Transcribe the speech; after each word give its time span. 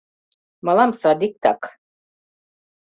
Мылам 0.65 0.91
садиктак. 1.01 1.61